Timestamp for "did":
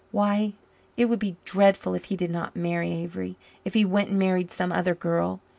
2.17-2.31